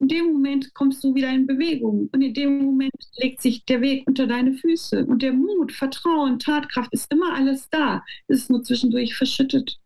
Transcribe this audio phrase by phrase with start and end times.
[0.00, 3.80] In dem Moment kommst du wieder in Bewegung und in dem Moment legt sich der
[3.80, 8.04] Weg unter deine Füße und der Mut, Vertrauen, Tatkraft ist immer alles da.
[8.28, 9.78] Es ist nur zwischendurch verschüttet.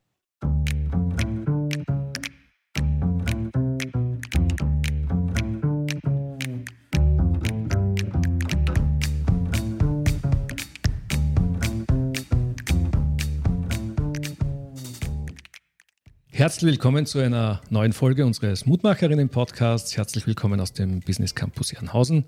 [16.43, 19.97] Herzlich willkommen zu einer neuen Folge unseres Mutmacherinnen-Podcasts.
[19.97, 22.25] Herzlich willkommen aus dem Business Campus Ehrenhausen.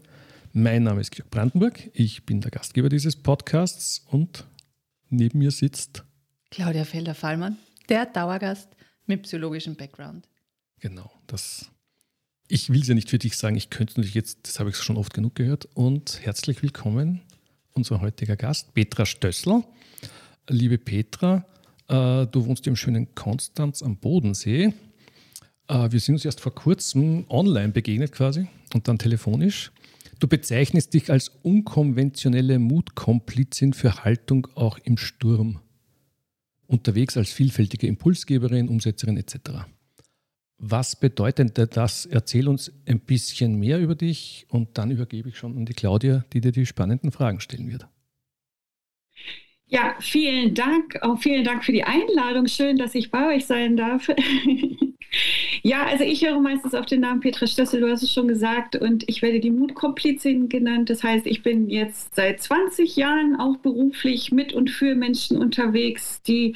[0.52, 1.90] Mein Name ist Georg Brandenburg.
[1.94, 4.46] Ich bin der Gastgeber dieses Podcasts und
[5.10, 6.04] neben mir sitzt
[6.52, 8.68] Claudia Felder-Fallmann, der Dauergast
[9.06, 10.28] mit psychologischem Background.
[10.78, 11.72] Genau, das.
[12.46, 14.76] Ich will es ja nicht für dich sagen, ich könnte natürlich jetzt, das habe ich
[14.76, 15.66] schon oft genug gehört.
[15.74, 17.22] Und herzlich willkommen,
[17.72, 19.64] unser heutiger Gast, Petra Stössel.
[20.48, 21.44] Liebe Petra,
[21.88, 24.72] äh, du wohnst im schönen Konstanz am Bodensee.
[25.68, 29.72] Äh, wir sind uns erst vor kurzem online begegnet quasi und dann telefonisch.
[30.18, 35.60] Du bezeichnest dich als unkonventionelle Mutkomplizin für Haltung auch im Sturm.
[36.66, 39.66] Unterwegs als vielfältige Impulsgeberin, Umsetzerin etc.
[40.58, 42.06] Was bedeutet das?
[42.06, 46.24] Erzähl uns ein bisschen mehr über dich und dann übergebe ich schon an die Claudia,
[46.32, 47.86] die dir die spannenden Fragen stellen wird.
[49.66, 50.98] Ja, vielen Dank.
[51.02, 52.46] Auch vielen Dank für die Einladung.
[52.46, 54.08] Schön, dass ich bei euch sein darf.
[55.62, 58.76] ja, also ich höre meistens auf den Namen Petra Stössel, du hast es schon gesagt,
[58.76, 60.90] und ich werde die Mutkomplizin genannt.
[60.90, 66.20] Das heißt, ich bin jetzt seit 20 Jahren auch beruflich mit und für Menschen unterwegs,
[66.22, 66.54] die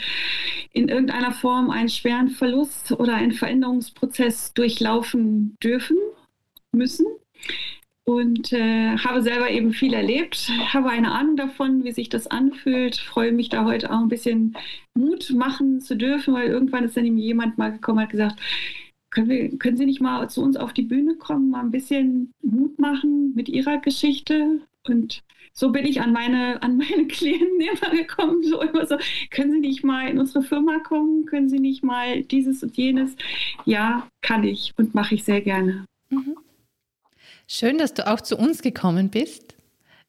[0.73, 5.97] in irgendeiner Form einen schweren Verlust oder einen Veränderungsprozess durchlaufen dürfen,
[6.73, 7.07] müssen
[8.09, 12.97] und äh, habe selber eben viel erlebt, habe eine Ahnung davon, wie sich das anfühlt,
[12.97, 14.57] freue mich da heute auch ein bisschen
[14.95, 18.41] Mut machen zu dürfen, weil irgendwann ist dann jemand mal gekommen und hat gesagt,
[19.11, 22.33] können, wir, können Sie nicht mal zu uns auf die Bühne kommen, mal ein bisschen
[22.43, 24.63] Mut machen mit Ihrer Geschichte?
[24.87, 25.23] Und
[25.53, 28.97] so bin ich an meine, an meine Klienten immer gekommen, so immer so,
[29.31, 31.27] können Sie nicht mal in unsere Firma kommen?
[31.27, 33.17] Können Sie nicht mal dieses und jenes?
[33.67, 35.85] Ja, kann ich und mache ich sehr gerne.
[36.09, 36.39] Mhm.
[37.51, 39.55] Schön, dass du auch zu uns gekommen bist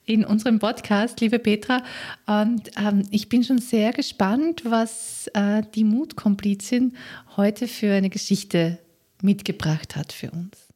[0.03, 1.85] in unserem Podcast, liebe Petra.
[2.27, 6.97] Und ähm, ich bin schon sehr gespannt, was äh, die Mutkomplizin
[7.37, 8.77] heute für eine Geschichte
[9.21, 10.67] mitgebracht hat für uns.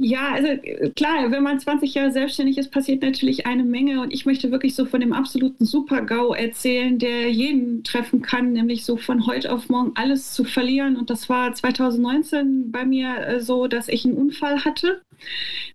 [0.00, 0.48] Ja, also
[0.94, 4.00] klar, wenn man 20 Jahre selbstständig ist, passiert natürlich eine Menge.
[4.00, 8.84] Und ich möchte wirklich so von dem absoluten Super-GAU erzählen, der jeden treffen kann, nämlich
[8.84, 10.96] so von heute auf morgen alles zu verlieren.
[10.96, 15.02] Und das war 2019 bei mir äh, so, dass ich einen Unfall hatte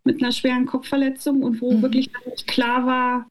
[0.05, 1.81] mit einer schweren Kopfverletzung und wo mhm.
[1.81, 2.09] wirklich
[2.47, 3.29] klar war,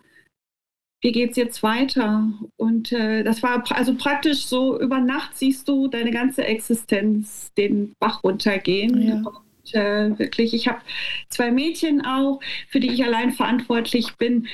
[1.01, 2.31] wie geht es jetzt weiter?
[2.57, 7.95] Und äh, das war also praktisch so, über Nacht siehst du deine ganze Existenz den
[7.99, 9.01] Bach runtergehen.
[9.01, 9.23] Ja
[9.73, 10.81] äh, wirklich, ich habe
[11.29, 14.47] zwei Mädchen auch, für die ich allein verantwortlich bin.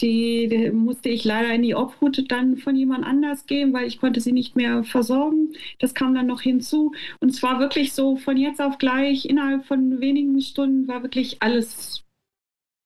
[0.00, 3.98] Die, die, musste ich leider in die Obhut dann von jemand anders geben, weil ich
[3.98, 5.54] konnte sie nicht mehr versorgen.
[5.78, 6.92] Das kam dann noch hinzu.
[7.20, 11.42] Und es war wirklich so von jetzt auf gleich, innerhalb von wenigen Stunden war wirklich
[11.42, 12.04] alles,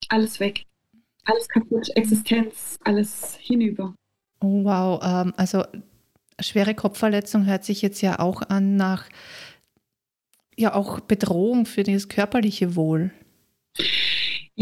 [0.08, 0.66] alles weg.
[1.24, 3.94] Alles kaputt, Existenz, alles hinüber.
[4.42, 5.64] Oh, wow, ähm, also
[6.40, 9.06] schwere Kopfverletzung hört sich jetzt ja auch an nach
[10.60, 13.10] ja auch Bedrohung für das körperliche Wohl.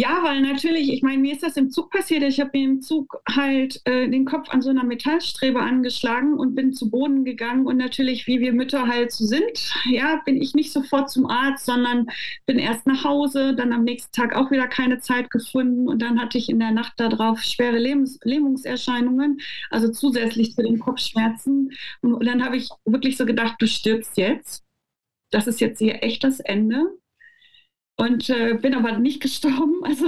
[0.01, 2.23] Ja, weil natürlich, ich meine, mir ist das im Zug passiert.
[2.23, 6.55] Ich habe mir im Zug halt äh, den Kopf an so einer Metallstrebe angeschlagen und
[6.55, 7.67] bin zu Boden gegangen.
[7.67, 11.67] Und natürlich, wie wir Mütter halt so sind, ja, bin ich nicht sofort zum Arzt,
[11.67, 12.07] sondern
[12.47, 15.89] bin erst nach Hause, dann am nächsten Tag auch wieder keine Zeit gefunden.
[15.89, 20.79] Und dann hatte ich in der Nacht darauf schwere Lähmungs Lähmungserscheinungen, also zusätzlich zu den
[20.79, 21.73] Kopfschmerzen.
[22.03, 24.68] Und dann habe ich wirklich so gedacht, du stirbst jetzt
[25.31, 26.99] das ist jetzt hier echt das Ende.
[27.97, 30.07] Und äh, bin aber nicht gestorben, also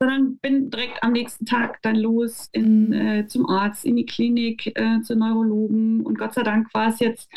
[0.00, 4.66] sondern bin direkt am nächsten Tag dann los in, äh, zum Arzt, in die Klinik,
[4.78, 6.04] äh, zu Neurologen.
[6.04, 7.30] Und Gott sei Dank war es jetzt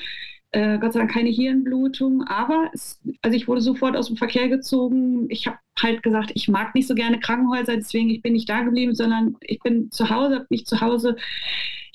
[0.54, 4.50] äh, Gott sei Dank keine Hirnblutung, aber es, also ich wurde sofort aus dem Verkehr
[4.50, 5.28] gezogen.
[5.30, 8.62] Ich habe halt gesagt, ich mag nicht so gerne Krankenhäuser, deswegen ich bin nicht da
[8.62, 11.16] geblieben, sondern ich bin zu Hause, habe mich zu Hause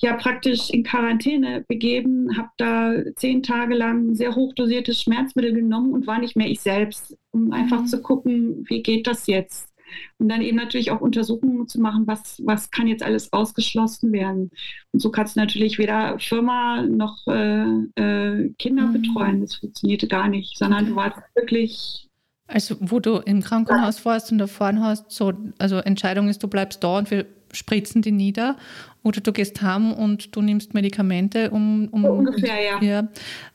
[0.00, 6.06] ja praktisch in Quarantäne begeben, habe da zehn Tage lang sehr hochdosiertes Schmerzmittel genommen und
[6.06, 7.86] war nicht mehr ich selbst, um einfach mhm.
[7.86, 9.72] zu gucken, wie geht das jetzt.
[10.18, 14.50] Und dann eben natürlich auch Untersuchungen zu machen, was, was kann jetzt alles ausgeschlossen werden.
[14.92, 17.64] Und so kannst du natürlich weder Firma noch äh,
[17.96, 18.92] äh, Kinder mhm.
[18.92, 19.40] betreuen.
[19.40, 22.08] Das funktionierte gar nicht, sondern du warst wirklich.
[22.48, 26.82] Also wo du im Krankenhaus warst und erfahren hast, so, also Entscheidung ist, du bleibst
[26.84, 28.56] da und wir spritzen die nieder
[29.02, 31.88] oder du gehst heim und du nimmst Medikamente, um.
[31.92, 32.82] um ungefähr, ja.
[32.82, 33.08] ja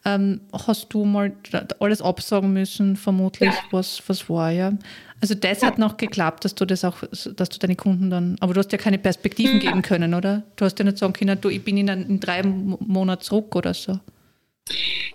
[0.06, 1.34] ähm, hast du mal
[1.80, 3.64] alles absagen müssen, vermutlich, ja.
[3.72, 4.74] was, was war, ja.
[5.20, 5.68] Also das ja.
[5.68, 7.04] hat noch geklappt, dass du das auch,
[7.36, 10.44] dass du deine Kunden dann, aber du hast ja keine Perspektiven geben können, oder?
[10.56, 13.74] Du hast ja nicht sagen können, du, ich bin in, in drei Monaten zurück oder
[13.74, 14.00] so.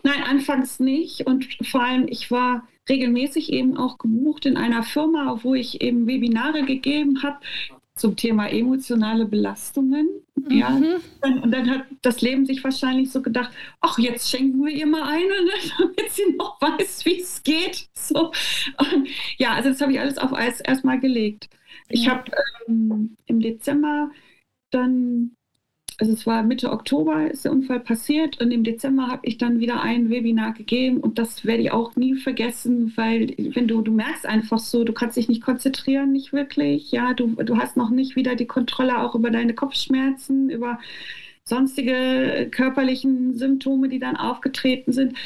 [0.02, 1.26] Nein, anfangs nicht.
[1.26, 6.06] Und vor allem, ich war regelmäßig eben auch gebucht in einer Firma, wo ich eben
[6.06, 7.38] Webinare gegeben habe
[7.96, 10.08] zum Thema emotionale Belastungen.
[10.34, 10.50] Mhm.
[10.50, 10.80] Ja,
[11.22, 13.50] und dann hat das Leben sich wahrscheinlich so gedacht,
[13.80, 17.88] ach, jetzt schenken wir ihr mal eine, ne, damit sie noch weiß, wie es geht.
[17.94, 18.32] So.
[18.78, 19.08] Und
[19.38, 21.48] ja, also das habe ich alles auf Eis erstmal gelegt.
[21.88, 22.30] Ich habe
[22.68, 24.10] ähm, im Dezember
[24.70, 25.35] dann
[25.98, 29.60] also es war Mitte Oktober ist der Unfall passiert und im Dezember habe ich dann
[29.60, 33.92] wieder ein Webinar gegeben und das werde ich auch nie vergessen, weil wenn du, du
[33.92, 37.90] merkst einfach so, du kannst dich nicht konzentrieren, nicht wirklich, ja, du, du hast noch
[37.90, 40.78] nicht wieder die Kontrolle auch über deine Kopfschmerzen, über
[41.44, 45.16] sonstige körperlichen Symptome, die dann aufgetreten sind,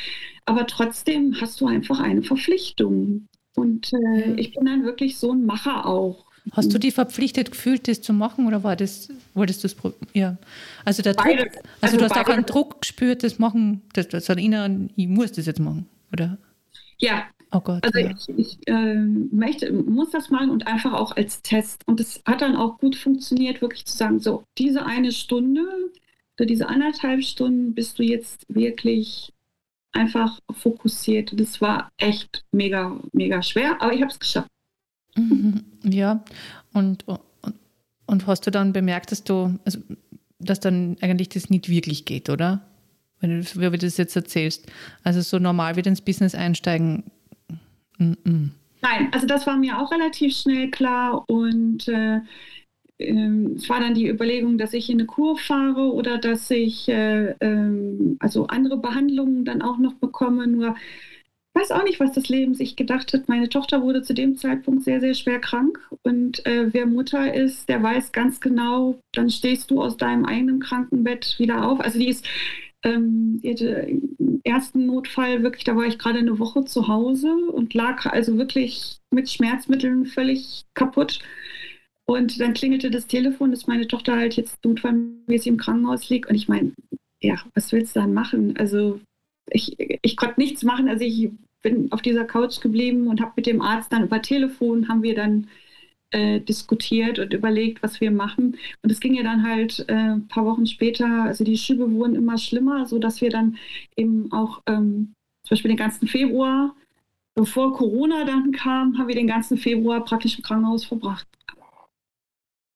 [0.44, 3.26] aber trotzdem hast du einfach eine Verpflichtung.
[3.56, 6.29] Und äh, ich bin dann wirklich so ein Macher auch.
[6.52, 9.76] Hast du dich verpflichtet gefühlt, das zu machen oder war das, wolltest du es
[10.14, 10.36] ja.
[10.84, 11.46] Also der Druck, also,
[11.80, 15.32] also du hast auch einen Druck gespürt, das machen, das, das hat inneren, ich muss
[15.32, 16.38] das jetzt machen, oder?
[16.98, 17.24] Ja.
[17.52, 17.84] Oh Gott.
[17.84, 18.10] Also ja.
[18.10, 21.82] ich, ich äh, möchte, muss das machen und einfach auch als Test.
[21.86, 25.62] Und es hat dann auch gut funktioniert, wirklich zu sagen, so, diese eine Stunde
[26.38, 29.32] oder diese anderthalb Stunden bist du jetzt wirklich
[29.92, 31.38] einfach fokussiert.
[31.38, 34.48] Das war echt mega, mega schwer, aber ich habe es geschafft.
[35.28, 35.64] Mhm.
[35.90, 36.24] Ja,
[36.72, 37.20] und, und,
[38.06, 39.80] und hast du dann bemerkt, dass du, also,
[40.38, 42.62] dass dann eigentlich das nicht wirklich geht, oder?
[43.20, 44.66] Wenn du, wie du das jetzt erzählst.
[45.04, 47.04] Also so normal wieder ins Business einsteigen.
[47.98, 48.48] Mm -mm.
[48.82, 52.20] Nein, also das war mir auch relativ schnell klar und äh,
[53.00, 56.88] ähm, es war dann die Überlegung, dass ich in eine Kur fahre oder dass ich
[56.88, 60.46] äh, äh, also andere Behandlungen dann auch noch bekomme.
[60.46, 60.76] Nur
[61.54, 63.28] weiß auch nicht, was das Leben sich gedacht hat.
[63.28, 65.78] Meine Tochter wurde zu dem Zeitpunkt sehr, sehr schwer krank.
[66.02, 70.60] Und äh, wer Mutter ist, der weiß ganz genau, dann stehst du aus deinem eigenen
[70.60, 71.80] Krankenbett wieder auf.
[71.80, 72.26] Also die ist,
[72.82, 78.06] ähm, im ersten Notfall wirklich, da war ich gerade eine Woche zu Hause und lag
[78.06, 81.18] also wirklich mit Schmerzmitteln völlig kaputt.
[82.06, 86.28] Und dann klingelte das Telefon, dass meine Tochter halt jetzt notfallmäßig im Krankenhaus liegt.
[86.28, 86.72] Und ich meine,
[87.22, 88.56] ja, was willst du dann machen?
[88.56, 89.00] Also
[89.50, 90.88] ich, ich konnte nichts machen.
[90.88, 91.30] Also ich
[91.62, 95.14] bin auf dieser Couch geblieben und habe mit dem Arzt dann über Telefon, haben wir
[95.14, 95.48] dann
[96.10, 98.56] äh, diskutiert und überlegt, was wir machen.
[98.82, 102.16] Und es ging ja dann halt äh, ein paar Wochen später, also die Schübe wurden
[102.16, 103.56] immer schlimmer, sodass wir dann
[103.96, 105.12] eben auch ähm,
[105.44, 106.74] zum Beispiel den ganzen Februar,
[107.34, 111.26] bevor Corona dann kam, haben wir den ganzen Februar praktisch im Krankenhaus verbracht.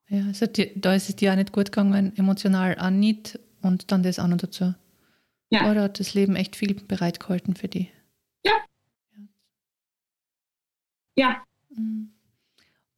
[0.08, 3.90] Ja, also die, da ist es dir auch nicht gut gegangen, emotional auch nicht und
[3.90, 4.74] dann das auch noch dazu.
[5.54, 5.70] Ja.
[5.70, 7.88] Oder hat das Leben echt viel bereitgehalten für die?
[8.44, 8.52] Ja.
[11.16, 11.44] Ja.
[11.70, 12.14] Mhm.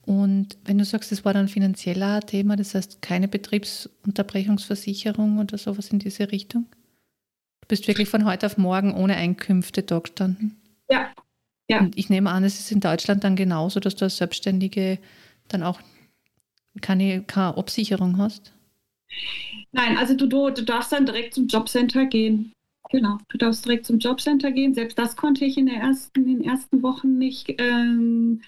[0.07, 5.89] Und wenn du sagst, das war dann finanzieller Thema, das heißt keine Betriebsunterbrechungsversicherung oder sowas
[5.89, 6.67] in diese Richtung?
[7.63, 10.57] Du bist wirklich von heute auf morgen ohne Einkünfte da gestanden?
[10.89, 11.13] Ja.
[11.69, 11.81] ja.
[11.81, 15.01] Und ich nehme an, es ist in Deutschland dann genauso, dass du als Selbstständige
[15.49, 15.81] dann auch
[16.81, 18.53] keine, keine Absicherung hast?
[19.73, 22.53] Nein, also du, du, darfst dann direkt zum Jobcenter gehen.
[22.91, 24.75] Genau, du darfst direkt zum Jobcenter gehen.
[24.75, 27.55] Selbst das konnte ich in, ersten, in den ersten Wochen nicht.
[27.59, 28.43] Ähm,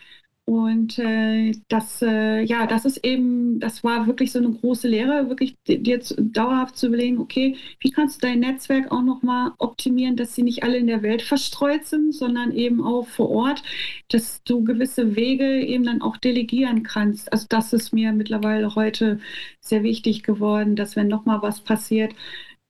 [0.48, 5.28] und äh, das, äh, ja, das ist eben, das war wirklich so eine große Lehre,
[5.28, 10.34] wirklich dir dauerhaft zu überlegen, okay, wie kannst du dein Netzwerk auch nochmal optimieren, dass
[10.34, 13.62] sie nicht alle in der Welt verstreut sind, sondern eben auch vor Ort,
[14.08, 17.30] dass du gewisse Wege eben dann auch delegieren kannst.
[17.30, 19.20] Also das ist mir mittlerweile heute
[19.60, 22.14] sehr wichtig geworden, dass wenn nochmal was passiert,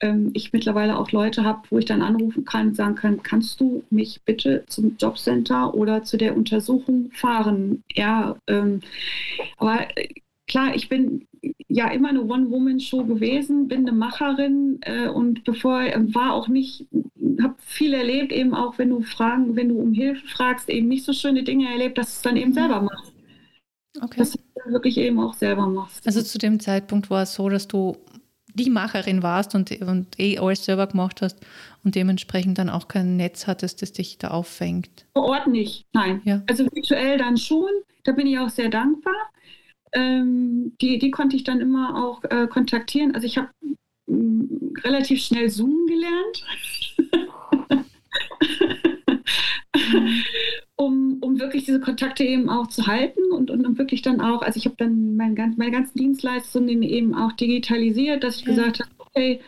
[0.01, 3.83] ähm, ich mittlerweile auch Leute habe, wo ich dann anrufen kann, sagen kann, kannst du
[3.91, 7.83] mich bitte zum Jobcenter oder zu der Untersuchung fahren?
[7.95, 8.81] Ja, ähm,
[9.57, 10.09] aber äh,
[10.47, 11.27] klar, ich bin
[11.69, 16.87] ja immer eine One-Woman-Show gewesen, bin eine Macherin äh, und bevor äh, war auch nicht,
[17.43, 21.05] habe viel erlebt, eben auch wenn du Fragen, wenn du um Hilfe fragst, eben nicht
[21.05, 23.13] so schöne Dinge erlebt, dass du es dann eben selber machst.
[24.01, 24.19] Okay.
[24.19, 26.07] Dass du es wirklich eben auch selber machst.
[26.07, 27.97] Also zu dem Zeitpunkt war es so, dass du
[28.59, 31.39] die Macherin warst und, und eh alles selber gemacht hast
[31.85, 35.07] und dementsprechend dann auch kein Netz hattest, das dich da auffängt.
[35.15, 36.21] Vor Ort nicht, nein.
[36.25, 36.43] Ja.
[36.49, 37.71] Also virtuell dann schon,
[38.05, 39.15] da bin ich auch sehr dankbar.
[39.93, 43.15] Ähm, die, die konnte ich dann immer auch äh, kontaktieren.
[43.15, 43.49] Also ich habe
[44.07, 46.45] mm, relativ schnell Zoom gelernt.
[51.21, 54.43] um, um wirklich diese Kontakte eben auch zu halten und, und, und wirklich dann auch,
[54.43, 58.51] also ich habe dann mein, meine ganzen Dienstleistungen eben auch digitalisiert, dass ich ja.
[58.51, 59.41] gesagt habe, okay,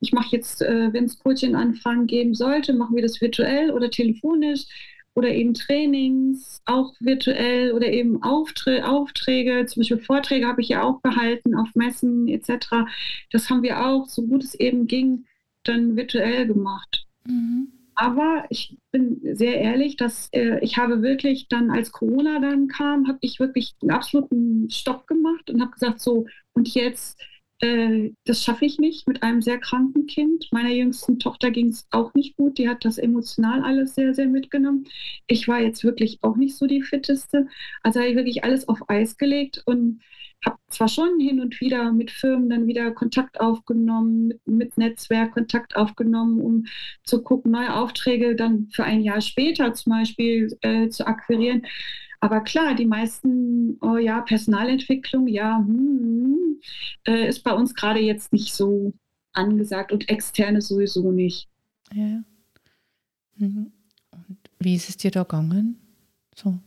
[0.00, 4.66] ich mache jetzt, äh, wenn es Coaching-Anfragen geben sollte, machen wir das virtuell oder telefonisch
[5.14, 10.84] oder eben Trainings, auch virtuell oder eben Aufträ Aufträge, zum Beispiel Vorträge habe ich ja
[10.84, 12.86] auch gehalten auf Messen etc.
[13.32, 15.24] Das haben wir auch, so gut es eben ging,
[15.64, 17.06] dann virtuell gemacht.
[17.24, 17.72] Mhm.
[18.00, 23.08] Aber ich bin sehr ehrlich, dass äh, ich habe wirklich dann, als Corona dann kam,
[23.08, 27.20] habe ich wirklich einen absoluten Stopp gemacht und habe gesagt, so, und jetzt
[27.60, 30.46] äh, das schaffe ich nicht mit einem sehr kranken Kind.
[30.52, 32.58] Meiner jüngsten Tochter ging es auch nicht gut.
[32.58, 34.84] Die hat das emotional alles sehr, sehr mitgenommen.
[35.26, 37.48] Ich war jetzt wirklich auch nicht so die fitteste.
[37.82, 40.00] Also habe ich wirklich alles auf Eis gelegt und
[40.44, 45.32] habe zwar schon hin und wieder mit Firmen dann wieder Kontakt aufgenommen, mit, mit, Netzwerk
[45.32, 46.66] Kontakt aufgenommen, um
[47.04, 51.62] zu gucken, neue Aufträge dann für ein Jahr später zum Beispiel äh, zu akquirieren.
[52.20, 56.60] Aber klar, die meisten, oh ja, Personalentwicklung, ja, hm,
[57.06, 58.92] äh, ist bei uns gerade jetzt nicht so
[59.32, 61.48] angesagt und externe sowieso nicht.
[61.92, 62.22] Ja.
[63.36, 63.72] Mhm.
[64.10, 65.78] Und wie ist es dir da gegangen?
[66.34, 66.58] So.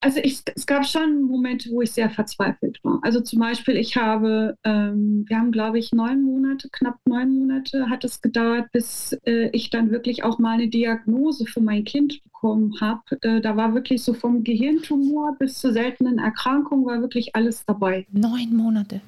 [0.00, 3.00] Also ich, es gab schon Momente, wo ich sehr verzweifelt war.
[3.02, 7.90] Also zum Beispiel, ich habe, ähm, wir haben, glaube ich, neun Monate, knapp neun Monate
[7.90, 12.22] hat es gedauert, bis äh, ich dann wirklich auch mal eine Diagnose für mein Kind
[12.22, 13.02] bekommen habe.
[13.22, 18.06] Äh, da war wirklich so vom Gehirntumor bis zur seltenen Erkrankung war wirklich alles dabei.
[18.12, 19.00] Neun Monate.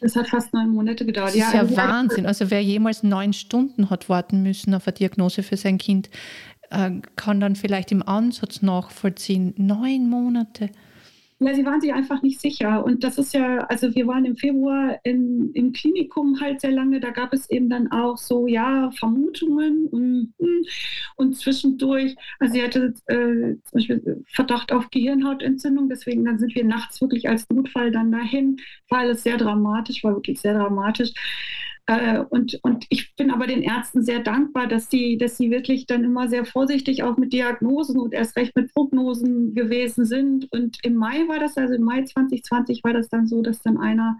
[0.00, 1.30] Das hat fast neun Monate gedauert.
[1.30, 2.26] Das ist ja, ja Wahnsinn.
[2.26, 6.10] Also wer jemals neun Stunden hat warten müssen auf eine Diagnose für sein Kind,
[6.70, 9.54] äh, kann dann vielleicht im Ansatz nachvollziehen.
[9.56, 10.70] Neun Monate.
[11.38, 12.82] Ja, sie waren sich einfach nicht sicher.
[12.82, 16.98] Und das ist ja, also wir waren im Februar in, im Klinikum halt sehr lange.
[16.98, 20.32] Da gab es eben dann auch so, ja, Vermutungen und,
[21.16, 25.90] und zwischendurch, also sie hatte äh, zum Beispiel Verdacht auf Gehirnhautentzündung.
[25.90, 28.56] Deswegen dann sind wir nachts wirklich als Notfall dann dahin.
[28.88, 31.12] War alles sehr dramatisch, war wirklich sehr dramatisch.
[31.86, 35.86] Äh, und, und ich bin aber den Ärzten sehr dankbar, dass sie, dass sie wirklich
[35.86, 40.52] dann immer sehr vorsichtig auch mit Diagnosen und erst recht mit Prognosen gewesen sind.
[40.52, 43.78] Und im Mai war das, also im Mai 2020 war das dann so, dass dann
[43.78, 44.18] einer,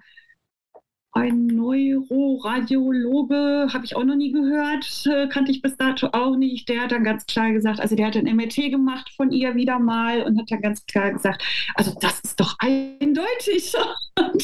[1.16, 6.68] ein Neuroradiologe, habe ich auch noch nie gehört, äh, kannte ich bis dato auch nicht.
[6.68, 9.78] Der hat dann ganz klar gesagt, also der hat ein MRT gemacht von ihr wieder
[9.78, 11.42] mal und hat dann ganz klar gesagt,
[11.74, 13.72] also das ist doch eindeutig.
[14.18, 14.38] Mhm.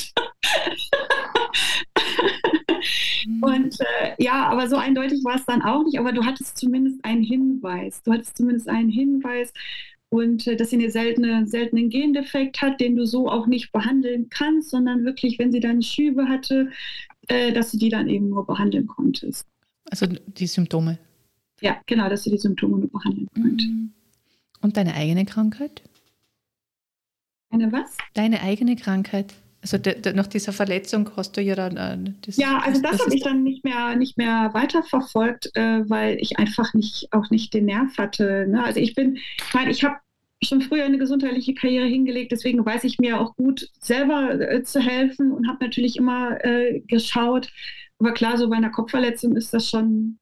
[3.45, 5.99] Und äh, ja, aber so eindeutig war es dann auch nicht.
[5.99, 8.03] Aber du hattest zumindest einen Hinweis.
[8.03, 9.53] Du hattest zumindest einen Hinweis
[10.13, 14.29] und äh, dass sie einen seltene, seltenen Gendefekt hat, den du so auch nicht behandeln
[14.29, 16.71] kannst, sondern wirklich, wenn sie dann Schübe hatte,
[17.29, 19.47] äh, dass du die dann eben nur behandeln konntest.
[19.91, 20.99] Also die Symptome.
[21.63, 23.71] Ja, genau, dass du die Symptome nur behandeln konntest.
[23.71, 23.93] Mhm.
[24.61, 25.83] Und deine eigene Krankheit?
[27.49, 27.97] Eine was?
[28.15, 29.35] Deine eigene Krankheit.
[29.63, 31.77] Also de, de, nach dieser Verletzung hast du ja dann.
[31.77, 35.89] Äh, das, ja, also das, das habe ich dann nicht mehr, nicht mehr weiterverfolgt, äh,
[35.89, 38.47] weil ich einfach nicht, auch nicht den Nerv hatte.
[38.49, 38.63] Ne?
[38.65, 39.97] Also ich bin, ich meine, ich habe
[40.43, 44.81] schon früher eine gesundheitliche Karriere hingelegt, deswegen weiß ich mir auch gut, selber äh, zu
[44.81, 47.49] helfen und habe natürlich immer äh, geschaut.
[48.01, 50.19] Aber klar, so bei einer Kopfverletzung ist das schon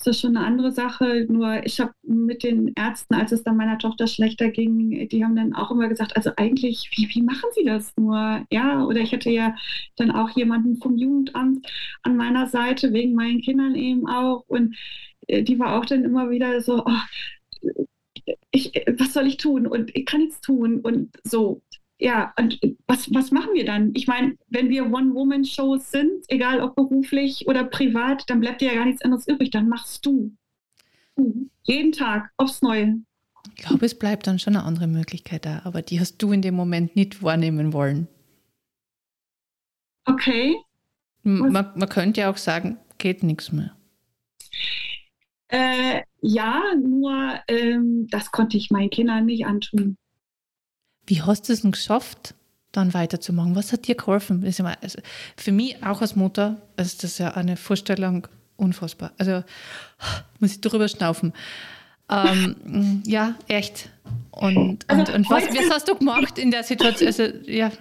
[0.00, 1.26] das ist schon eine andere Sache.
[1.28, 5.36] Nur ich habe mit den Ärzten, als es dann meiner Tochter schlechter ging, die haben
[5.36, 8.44] dann auch immer gesagt, also eigentlich, wie, wie machen Sie das nur?
[8.50, 9.54] Ja, oder ich hatte ja
[9.96, 11.66] dann auch jemanden vom Jugendamt
[12.02, 14.44] an meiner Seite, wegen meinen Kindern eben auch.
[14.48, 14.76] Und
[15.26, 16.92] äh, die war auch dann immer wieder so, oh,
[18.50, 19.66] ich, was soll ich tun?
[19.66, 20.80] Und ich kann nichts tun.
[20.80, 21.62] Und so,
[22.00, 23.92] ja, und was, was machen wir dann?
[23.94, 28.74] Ich meine, wenn wir One-Woman-Shows sind, egal ob beruflich oder privat, dann bleibt dir ja
[28.74, 29.50] gar nichts anderes übrig.
[29.50, 30.34] Dann machst du.
[31.64, 33.00] Jeden Tag aufs Neue.
[33.54, 36.40] Ich glaube, es bleibt dann schon eine andere Möglichkeit da, aber die hast du in
[36.40, 38.08] dem Moment nicht wahrnehmen wollen.
[40.06, 40.56] Okay.
[41.22, 43.76] Man, man könnte ja auch sagen, geht nichts mehr.
[45.48, 49.98] Äh, ja, nur ähm, das konnte ich meinen Kindern nicht antun.
[51.10, 52.34] Wie hast du es denn geschafft,
[52.70, 53.56] dann weiterzumachen?
[53.56, 54.44] Was hat dir geholfen?
[54.44, 54.64] Also
[55.36, 59.10] für mich auch als Mutter ist das ja eine Vorstellung unfassbar.
[59.18, 59.42] Also
[60.38, 61.32] muss ich drüber schnaufen.
[62.08, 63.90] Ähm, ja, echt.
[64.30, 67.08] Und, und, und was, was, hast du gemacht in der Situation?
[67.08, 67.72] Also, ja,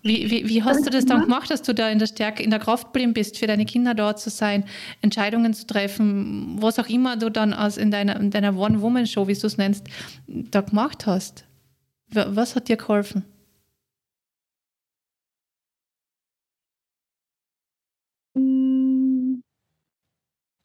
[0.00, 2.48] wie, wie, wie hast du das dann gemacht, dass du da in der Stärke, in
[2.48, 4.64] der Kraft blieben bist, für deine Kinder dort zu sein,
[5.02, 9.34] Entscheidungen zu treffen, was auch immer du dann aus in deiner, in deiner One-Woman-Show, wie
[9.34, 9.86] du es nennst,
[10.26, 11.44] da gemacht hast?
[12.14, 13.24] Was hat dir geholfen?
[18.36, 19.40] Hm,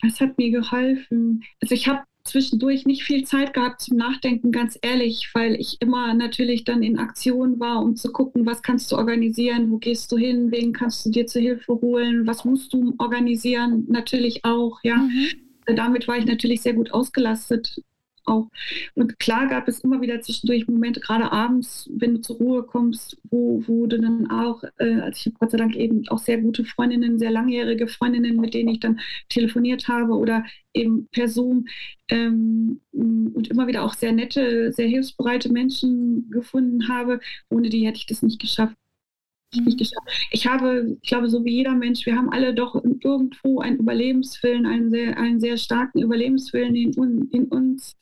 [0.01, 1.43] was hat mir geholfen?
[1.61, 6.13] Also ich habe zwischendurch nicht viel Zeit gehabt zum Nachdenken, ganz ehrlich, weil ich immer
[6.13, 10.17] natürlich dann in Aktion war, um zu gucken, was kannst du organisieren, wo gehst du
[10.17, 14.97] hin, wen kannst du dir zur Hilfe holen, was musst du organisieren, natürlich auch, ja.
[14.97, 15.27] Mhm.
[15.75, 17.79] Damit war ich natürlich sehr gut ausgelastet
[18.29, 18.49] auch.
[18.95, 23.17] Und klar gab es immer wieder zwischendurch Momente, gerade abends, wenn du zur Ruhe kommst,
[23.29, 26.37] wo, wo du dann auch, äh, also ich habe Gott sei Dank eben auch sehr
[26.39, 31.65] gute Freundinnen, sehr langjährige Freundinnen, mit denen ich dann telefoniert habe oder eben per Zoom
[32.09, 37.19] ähm, und immer wieder auch sehr nette, sehr hilfsbereite Menschen gefunden habe.
[37.49, 38.75] Ohne die hätte ich das nicht geschafft.
[40.31, 44.65] Ich habe, ich glaube, so wie jeder Mensch, wir haben alle doch irgendwo einen Überlebenswillen,
[44.65, 47.97] einen sehr, einen sehr starken Überlebenswillen in, in uns,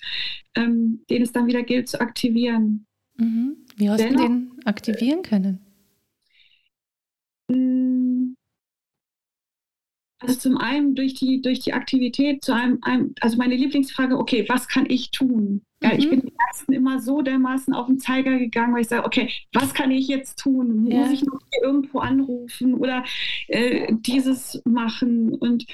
[0.56, 2.86] ähm, den es dann wieder gilt zu aktivieren.
[3.16, 3.58] Mhm.
[3.78, 5.60] Wie hast Dennoch, du den aktivieren können?
[10.20, 14.46] Also zum einen durch die, durch die Aktivität, zu einem, einem, also meine Lieblingsfrage, okay,
[14.50, 15.62] was kann ich tun?
[15.84, 16.00] Ja, mhm.
[16.00, 19.30] Ich bin die ersten immer so dermaßen auf den Zeiger gegangen, weil ich sage, okay,
[19.54, 20.88] was kann ich jetzt tun?
[20.90, 21.00] Ja.
[21.00, 23.04] Muss ich noch irgendwo anrufen oder
[23.48, 25.36] äh, dieses machen?
[25.36, 25.68] Und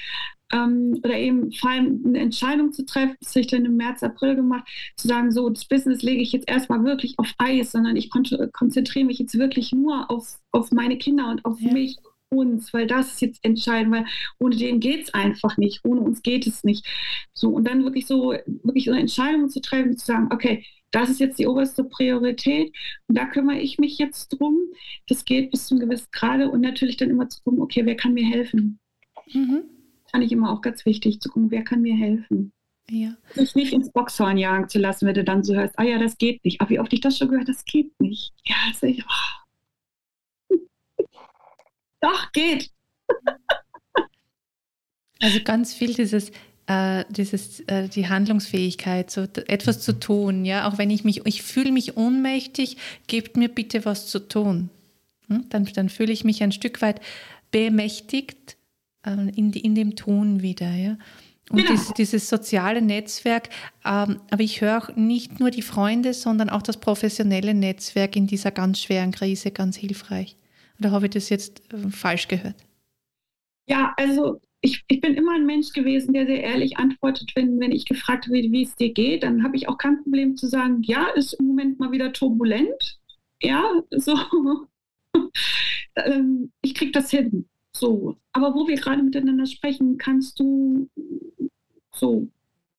[0.51, 4.03] ähm, oder eben vor allem eine Entscheidung zu treffen, das habe ich dann im März,
[4.03, 7.95] April gemacht, zu sagen, so, das Business lege ich jetzt erstmal wirklich auf Eis, sondern
[7.95, 11.73] ich konzentriere mich jetzt wirklich nur auf, auf meine Kinder und auf ja.
[11.73, 11.97] mich
[12.33, 14.05] uns, weil das ist jetzt entscheidend, weil
[14.39, 16.85] ohne den geht es einfach nicht, ohne uns geht es nicht.
[17.33, 21.09] So, und dann wirklich so, wirklich so eine Entscheidung zu treffen, zu sagen, okay, das
[21.09, 22.71] ist jetzt die oberste Priorität
[23.07, 24.57] und da kümmere ich mich jetzt drum.
[25.07, 27.95] Das geht bis zu einem gewissen Grade und natürlich dann immer zu gucken, okay, wer
[27.95, 28.79] kann mir helfen?
[29.33, 29.63] Mhm.
[30.11, 32.53] Fand ich immer auch ganz wichtig, zu gucken, wer kann mir helfen.
[32.89, 33.15] Ja.
[33.33, 36.17] Sich nicht ins Boxhorn jagen zu lassen, wenn du dann so hörst, ah ja, das
[36.17, 36.61] geht nicht.
[36.61, 38.33] Aber wie oft ich das schon gehört, das geht nicht.
[38.45, 39.42] Ja, also ich, oh
[42.03, 42.69] doch, geht.
[45.19, 46.31] Also ganz viel dieses,
[46.67, 51.41] äh, dieses, äh, die Handlungsfähigkeit, so etwas zu tun, ja, auch wenn ich mich, ich
[51.41, 54.69] fühle mich ohnmächtig, gebt mir bitte was zu tun.
[55.27, 55.45] Hm?
[55.49, 56.99] Dann, dann fühle ich mich ein Stück weit
[57.51, 58.57] bemächtigt
[59.05, 60.97] äh, in, in dem Tun wieder, ja.
[61.49, 61.71] Und genau.
[61.71, 63.49] dieses, dieses, soziale Netzwerk,
[63.85, 68.27] ähm, aber ich höre auch nicht nur die Freunde, sondern auch das professionelle Netzwerk in
[68.27, 70.37] dieser ganz schweren Krise ganz hilfreich.
[70.83, 72.57] Oder habe ich das jetzt äh, falsch gehört?
[73.69, 77.71] Ja, also ich, ich, bin immer ein Mensch gewesen, der sehr ehrlich antwortet, wenn, wenn
[77.71, 79.23] ich gefragt werde, wie es dir geht.
[79.23, 82.99] Dann habe ich auch kein Problem zu sagen, ja, ist im Moment mal wieder turbulent.
[83.41, 84.17] Ja, so.
[85.95, 87.47] Ähm, ich kriege das hin.
[87.71, 88.17] So.
[88.31, 90.89] Aber wo wir gerade miteinander sprechen, kannst du
[91.93, 92.27] so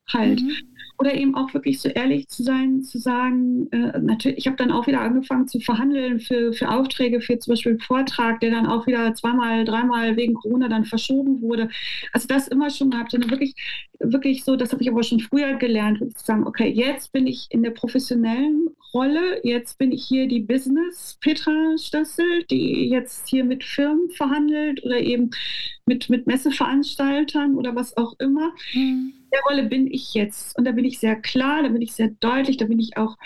[0.06, 0.42] halt.
[0.42, 0.52] Mhm
[0.98, 4.70] oder eben auch wirklich so ehrlich zu sein, zu sagen, äh, natürlich, ich habe dann
[4.70, 8.66] auch wieder angefangen zu verhandeln für, für Aufträge, für zum Beispiel einen Vortrag, der dann
[8.66, 11.68] auch wieder zweimal, dreimal wegen Corona dann verschoben wurde.
[12.12, 13.12] Also das immer schon gehabt.
[13.14, 13.54] Und wirklich,
[13.98, 17.48] wirklich so, das habe ich aber schon früher gelernt, zu sagen, okay, jetzt bin ich
[17.50, 23.44] in der professionellen Rolle, jetzt bin ich hier die Business Petra Stössel, die jetzt hier
[23.44, 25.30] mit Firmen verhandelt oder eben
[25.84, 28.52] mit, mit Messeveranstaltern oder was auch immer.
[28.72, 30.56] Mhm der Rolle bin ich jetzt.
[30.56, 33.16] Und da bin ich sehr klar, da bin ich sehr deutlich, da bin ich auch,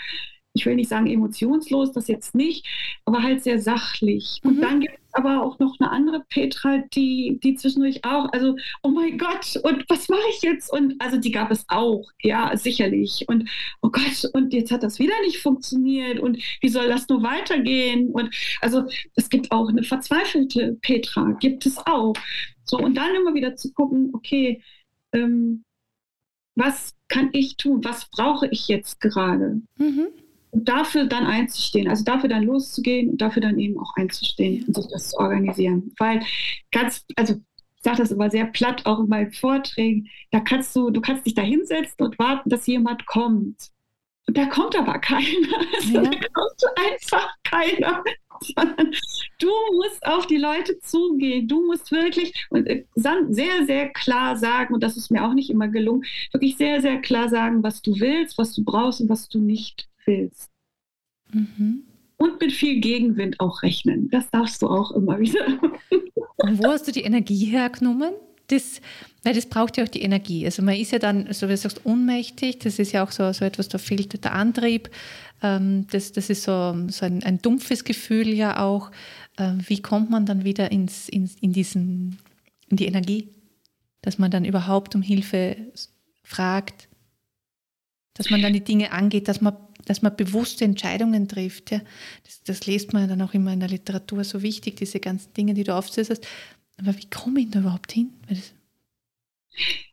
[0.53, 2.65] ich will nicht sagen emotionslos, das jetzt nicht,
[3.05, 4.41] aber halt sehr sachlich.
[4.43, 4.49] Mhm.
[4.49, 8.89] Und dann gibt aber auch noch eine andere Petra, die, die zwischendurch auch, also, oh
[8.89, 10.71] mein Gott, und was mache ich jetzt?
[10.71, 13.25] Und also die gab es auch, ja, sicherlich.
[13.27, 13.49] Und
[13.81, 16.19] oh Gott, und jetzt hat das wieder nicht funktioniert.
[16.19, 18.09] Und wie soll das nur weitergehen?
[18.11, 18.83] Und also
[19.15, 22.13] es gibt auch eine verzweifelte Petra, gibt es auch.
[22.63, 24.61] So, und dann immer wieder zu gucken, okay,
[25.13, 25.63] ähm,
[26.55, 29.61] was kann ich tun, was brauche ich jetzt gerade?
[29.77, 30.07] Mhm.
[30.51, 34.75] Und dafür dann einzustehen, also dafür dann loszugehen und dafür dann eben auch einzustehen und
[34.75, 35.93] sich das zu organisieren.
[35.97, 36.23] Weil
[36.71, 37.35] ganz, also
[37.79, 41.25] ich sage das immer sehr platt, auch in meinen Vorträgen, da kannst du, du kannst
[41.25, 43.69] dich da hinsetzen und warten, dass jemand kommt.
[44.27, 45.25] Und da kommt aber keiner.
[45.75, 46.03] Also ja.
[46.03, 48.03] Da kommt einfach keiner.
[48.41, 48.91] Sondern
[49.39, 51.47] du musst auf die Leute zugehen.
[51.47, 55.49] Du musst wirklich und äh, sehr, sehr klar sagen, und das ist mir auch nicht
[55.49, 59.29] immer gelungen, wirklich sehr, sehr klar sagen, was du willst, was du brauchst und was
[59.29, 60.49] du nicht willst.
[61.31, 61.83] Mhm.
[62.17, 64.09] Und mit viel Gegenwind auch rechnen.
[64.09, 65.45] Das darfst du auch immer wieder.
[66.37, 68.13] Und wo hast du die Energie hergenommen?
[68.51, 68.81] das,
[69.23, 70.45] weil das braucht ja auch die Energie.
[70.45, 72.59] Also man ist ja dann, so wie du sagst, ohnmächtig.
[72.59, 74.89] Das ist ja auch so, so etwas, da fehlt der Antrieb.
[75.41, 78.91] Ähm, das, das ist so, so ein, ein dumpfes Gefühl ja auch.
[79.37, 82.17] Ähm, wie kommt man dann wieder ins, in, in, diesen,
[82.69, 83.29] in die Energie?
[84.01, 85.55] Dass man dann überhaupt um Hilfe
[86.23, 86.89] fragt,
[88.15, 91.71] dass man dann die Dinge angeht, dass man, dass man bewusste Entscheidungen trifft.
[91.71, 91.81] Ja?
[92.23, 95.53] Das, das liest man dann auch immer in der Literatur so wichtig, diese ganzen Dinge,
[95.53, 96.25] die du aufzählst.
[96.77, 98.11] Aber wie komme ich da überhaupt hin?
[98.29, 98.41] Also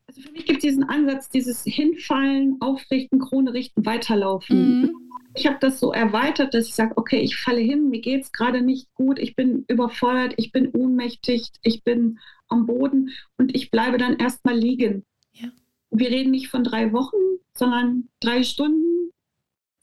[0.08, 4.82] Also für mich gibt es diesen Ansatz, dieses Hinfallen, Aufrichten, Krone richten, weiterlaufen.
[4.82, 4.92] Mhm.
[5.34, 8.32] Ich habe das so erweitert, dass ich sage, okay, ich falle hin, mir geht es
[8.32, 12.18] gerade nicht gut, ich bin überfordert, ich bin ohnmächtig, ich bin
[12.48, 15.04] am Boden und ich bleibe dann erstmal liegen.
[15.32, 15.48] Ja.
[15.90, 17.16] Wir reden nicht von drei Wochen,
[17.54, 19.10] sondern drei Stunden,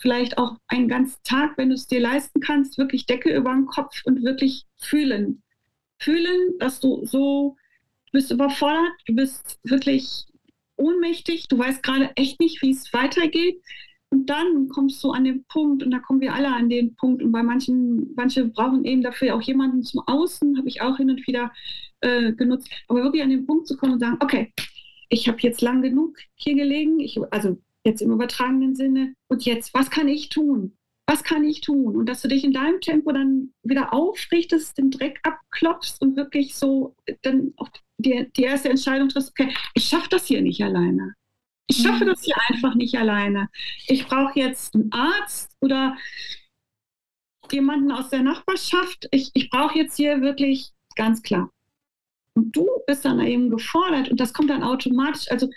[0.03, 3.67] vielleicht auch einen ganzen Tag, wenn du es dir leisten kannst, wirklich Decke über den
[3.67, 5.41] Kopf und wirklich fühlen.
[5.97, 7.55] Fühlen, dass du so
[8.07, 10.25] du bist überfordert, du bist wirklich
[10.75, 13.61] ohnmächtig, du weißt gerade echt nicht, wie es weitergeht.
[14.09, 17.23] Und dann kommst du an den Punkt, und da kommen wir alle an den Punkt,
[17.23, 21.09] und bei manchen, manche brauchen eben dafür auch jemanden zum Außen, habe ich auch hin
[21.09, 21.51] und wieder
[22.01, 24.51] äh, genutzt, aber wirklich an den Punkt zu kommen und sagen, okay,
[25.07, 29.73] ich habe jetzt lang genug hier gelegen, ich, also jetzt im übertragenen Sinne, und jetzt,
[29.73, 30.77] was kann ich tun?
[31.05, 31.97] Was kann ich tun?
[31.97, 36.55] Und dass du dich in deinem Tempo dann wieder aufrichtest, den Dreck abklopfst und wirklich
[36.55, 41.13] so dann auch die, die erste Entscheidung triffst, okay, ich schaffe das hier nicht alleine.
[41.67, 42.09] Ich schaffe mhm.
[42.09, 43.49] das hier einfach nicht alleine.
[43.87, 45.97] Ich brauche jetzt einen Arzt oder
[47.51, 49.07] jemanden aus der Nachbarschaft.
[49.11, 51.49] Ich, ich brauche jetzt hier wirklich ganz klar.
[52.35, 55.29] Und du bist dann eben gefordert und das kommt dann automatisch.
[55.29, 55.49] Also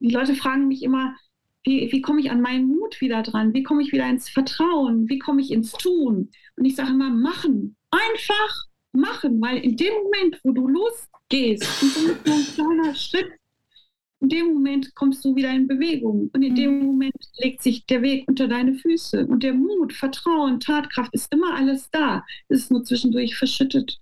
[0.00, 1.16] die Leute fragen mich immer,
[1.64, 3.54] wie, wie komme ich an meinen Mut wieder dran?
[3.54, 5.08] Wie komme ich wieder ins Vertrauen?
[5.08, 6.30] Wie komme ich ins Tun?
[6.56, 7.76] Und ich sage immer, machen.
[7.90, 12.94] Einfach machen, weil in dem Moment, wo du losgehst, und so ist nur ein kleiner
[12.94, 13.32] Schritt,
[14.20, 16.86] in dem Moment kommst du wieder in Bewegung und in dem mhm.
[16.86, 21.56] Moment legt sich der Weg unter deine Füße und der Mut, Vertrauen, Tatkraft ist immer
[21.56, 22.24] alles da.
[22.48, 23.98] Es ist nur zwischendurch verschüttet.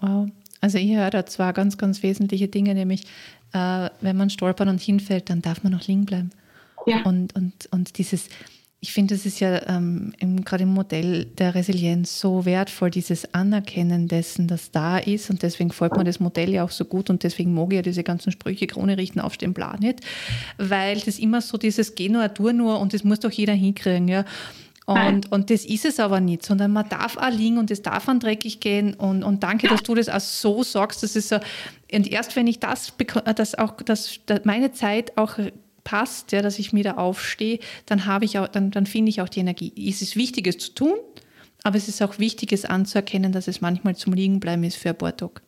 [0.00, 0.30] Wow.
[0.60, 3.04] Also ich höre da zwar ganz, ganz wesentliche Dinge, nämlich
[3.52, 6.30] äh, wenn man stolpert und hinfällt, dann darf man noch liegen bleiben.
[6.86, 7.02] Ja.
[7.02, 8.28] Und, und, und dieses,
[8.80, 10.12] ich finde, das ist ja ähm,
[10.44, 15.28] gerade im Modell der Resilienz so wertvoll, dieses Anerkennen dessen, das da ist.
[15.28, 17.82] Und deswegen folgt mir das Modell ja auch so gut und deswegen mag ich ja
[17.82, 20.00] diese ganzen Sprüche, Krone richten, aufstehen, plan nicht.
[20.56, 24.08] Weil das immer so dieses Geh nur, tu nur und das muss doch jeder hinkriegen.
[24.08, 24.24] Ja.
[24.86, 28.08] Und, und das ist es aber nicht, sondern man darf auch liegen und es darf
[28.08, 28.94] an dreckig gehen.
[28.94, 31.04] Und, und danke, dass du das auch so sagst.
[31.04, 31.38] Das ist so,
[31.92, 32.92] und erst wenn ich das,
[33.36, 35.38] das auch, dass meine Zeit auch
[35.90, 39.28] passt, ja, dass ich wieder aufstehe, dann habe ich auch, dann, dann finde ich auch
[39.28, 39.72] die Energie.
[39.76, 40.94] Es ist wichtig, es zu tun,
[41.64, 44.98] aber es ist auch wichtig, es anzuerkennen, dass es manchmal zum Liegenbleiben ist für ein
[44.98, 45.42] paar Tage.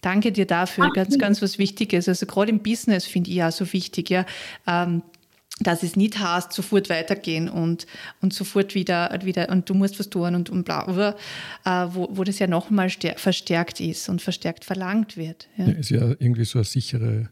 [0.00, 2.08] Danke dir dafür, Ach, ganz, ganz was Wichtiges.
[2.08, 4.26] Also gerade im Business finde ich ja so wichtig, ja,
[4.66, 5.02] ähm,
[5.60, 7.86] dass es nicht heißt, sofort weitergehen und,
[8.20, 11.14] und sofort wieder, wieder, und du musst was tun und, und bla,
[11.64, 15.46] äh, wo, wo das ja nochmal verstärkt ist und verstärkt verlangt wird.
[15.56, 15.66] Ja.
[15.66, 15.72] ja.
[15.74, 17.28] ist ja irgendwie so ein sichere,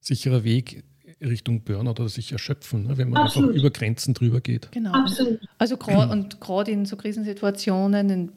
[0.00, 0.82] sicherer Weg,
[1.28, 3.50] Richtung Burnout oder sich erschöpfen, ne, wenn man Absolut.
[3.50, 4.70] einfach über Grenzen drüber geht.
[4.72, 4.92] Genau.
[4.92, 5.40] Absolut.
[5.58, 8.32] Also gerade und gerade in so Krisensituationen, in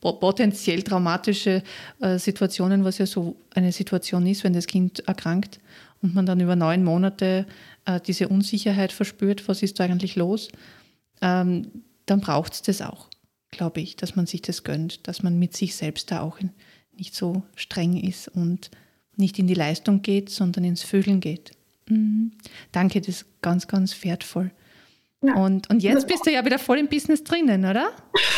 [0.00, 1.62] potenziell traumatische
[2.00, 5.60] äh, Situationen, was ja so eine Situation ist, wenn das Kind erkrankt
[6.02, 7.46] und man dann über neun Monate
[7.84, 10.48] äh, diese Unsicherheit verspürt, was ist da eigentlich los,
[11.20, 11.66] ähm,
[12.06, 13.08] dann braucht es das auch,
[13.50, 16.50] glaube ich, dass man sich das gönnt, dass man mit sich selbst da auch in,
[16.96, 18.70] nicht so streng ist und
[19.16, 21.52] nicht in die Leistung geht, sondern ins Fühlen geht.
[21.90, 22.32] Mhm.
[22.72, 24.50] Danke, das ist ganz, ganz wertvoll.
[25.22, 25.34] Ja.
[25.34, 27.92] Und, und jetzt bist du ja wieder voll im Business drinnen, oder?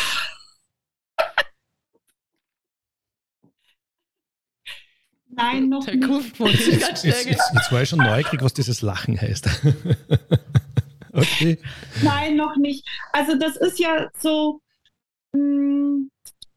[5.35, 6.03] Nein, noch nicht.
[6.67, 9.49] Jetzt, jetzt, jetzt, war ich schon neugierig, was dieses Lachen heißt.
[11.13, 11.57] okay.
[12.03, 12.87] Nein, noch nicht.
[13.11, 14.61] Also das ist ja so,
[15.31, 16.11] mh, hm,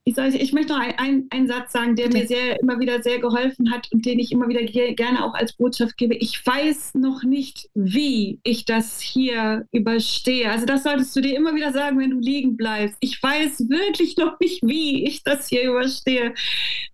[0.08, 3.18] ich, sage, ich möchte noch einen, einen Satz sagen, der mir sehr, immer wieder sehr
[3.18, 6.14] geholfen hat und den ich immer wieder gerne auch als Botschaft gebe.
[6.14, 10.48] Ich weiß noch nicht, wie ich das hier überstehe.
[10.48, 12.96] Also das solltest du dir immer wieder sagen, wenn du liegen bleibst.
[13.00, 16.34] Ich weiß wirklich noch nicht, wie ich das hier überstehe.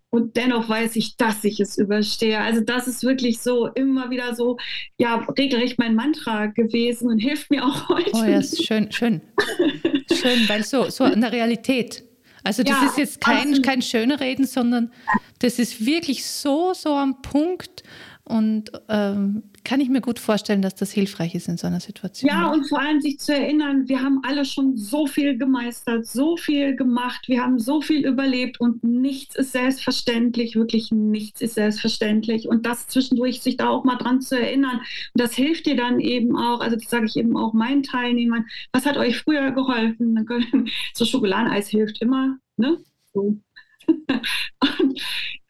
[0.08, 2.38] Und dennoch weiß ich, dass ich es überstehe.
[2.38, 4.56] Also das ist wirklich so immer wieder so,
[4.96, 8.10] ja, regelrecht mein Mantra gewesen und hilft mir auch heute.
[8.14, 9.20] Oh ja, ist schön, schön.
[10.10, 12.04] schön, weil so, so eine Realität
[12.44, 14.92] also das ja, ist jetzt kein, kein Schönreden, sondern
[15.38, 17.82] das ist wirklich so, so am Punkt.
[18.24, 22.28] Und ähm, kann ich mir gut vorstellen, dass das hilfreich ist in so einer Situation.
[22.28, 26.36] Ja, und vor allem sich zu erinnern, wir haben alle schon so viel gemeistert, so
[26.36, 32.48] viel gemacht, wir haben so viel überlebt und nichts ist selbstverständlich, wirklich nichts ist selbstverständlich.
[32.48, 34.80] Und das zwischendurch sich da auch mal dran zu erinnern,
[35.14, 38.86] das hilft dir dann eben auch, also das sage ich eben auch meinen Teilnehmern, was
[38.86, 40.26] hat euch früher geholfen?
[40.94, 42.78] So Schokoladeneis hilft immer, ne?
[43.12, 43.38] So.
[43.88, 45.00] und,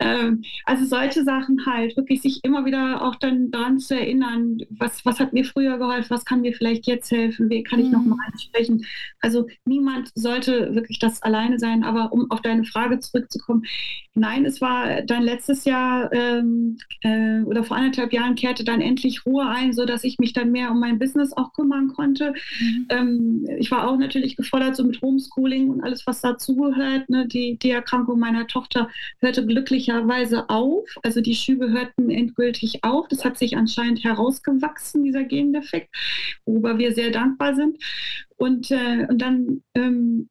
[0.03, 5.05] ähm, also solche Sachen halt, wirklich sich immer wieder auch dann daran zu erinnern, was,
[5.05, 7.93] was hat mir früher geholfen, was kann mir vielleicht jetzt helfen, wen kann ich mhm.
[7.93, 8.85] nochmal ansprechen.
[9.21, 13.65] Also niemand sollte wirklich das alleine sein, aber um auf deine Frage zurückzukommen,
[14.15, 19.25] nein, es war dann letztes Jahr ähm, äh, oder vor anderthalb Jahren kehrte dann endlich
[19.25, 22.35] Ruhe ein, sodass ich mich dann mehr um mein Business auch kümmern konnte.
[22.61, 22.87] Mhm.
[22.91, 27.09] Ähm, ich war auch natürlich gefordert, so mit Homeschooling und alles, was dazugehört.
[27.09, 27.27] Ne?
[27.27, 29.43] Die, die Erkrankung meiner Tochter hörte
[29.93, 30.89] glücklicherweise auf.
[31.03, 33.09] Also die Schübe hörten endgültig auf.
[33.09, 35.95] Das hat sich anscheinend herausgewachsen, dieser Gendefekt,
[36.45, 37.79] worüber wir sehr dankbar sind.
[38.37, 40.29] Und, äh, und dann ähm,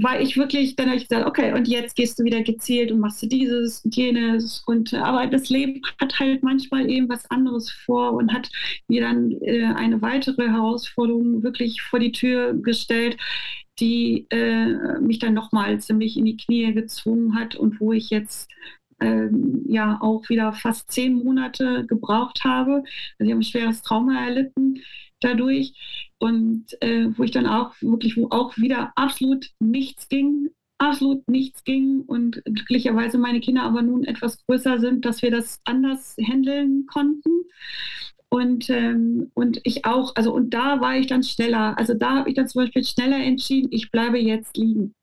[0.00, 3.00] war ich wirklich, dann habe ich gesagt, okay, und jetzt gehst du wieder gezielt und
[3.00, 4.62] machst du dieses und jenes.
[4.66, 8.48] Und aber das Leben hat halt manchmal eben was anderes vor und hat
[8.86, 13.16] mir dann äh, eine weitere Herausforderung wirklich vor die Tür gestellt,
[13.80, 18.50] die äh, mich dann nochmal ziemlich in die Knie gezwungen hat und wo ich jetzt
[19.00, 22.82] ähm, ja auch wieder fast zehn Monate gebraucht habe.
[23.18, 24.82] Also ich habe ein schweres Trauma erlitten
[25.20, 25.72] dadurch
[26.18, 31.64] und äh, wo ich dann auch wirklich, wo auch wieder absolut nichts ging, absolut nichts
[31.64, 36.86] ging und glücklicherweise meine Kinder aber nun etwas größer sind, dass wir das anders handeln
[36.86, 37.30] konnten.
[38.30, 41.78] Und, ähm, und ich auch, also und da war ich dann schneller.
[41.78, 44.94] Also da habe ich dann zum Beispiel schneller entschieden, ich bleibe jetzt liegen.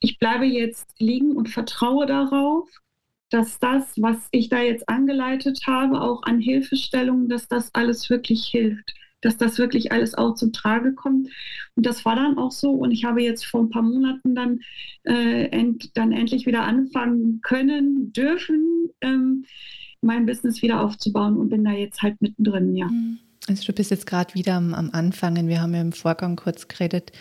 [0.00, 2.68] Ich bleibe jetzt liegen und vertraue darauf,
[3.30, 8.46] dass das, was ich da jetzt angeleitet habe, auch an Hilfestellungen, dass das alles wirklich
[8.46, 8.94] hilft
[9.26, 11.28] dass das wirklich alles auch zum Trage kommt.
[11.74, 12.70] Und das war dann auch so.
[12.70, 14.60] Und ich habe jetzt vor ein paar Monaten dann,
[15.04, 19.44] äh, end, dann endlich wieder anfangen können, dürfen, ähm,
[20.00, 22.86] mein Business wieder aufzubauen und bin da jetzt halt mittendrin, ja.
[22.86, 23.18] Mhm.
[23.48, 25.48] Also du bist jetzt gerade wieder am, am Anfangen.
[25.48, 27.12] Wir haben ja im Vorgang kurz geredet,